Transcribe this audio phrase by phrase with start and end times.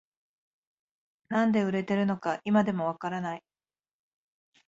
[1.29, 3.43] なんで売れてるのか今でもわからない